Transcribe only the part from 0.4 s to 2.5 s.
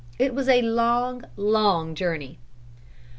a long, long journey.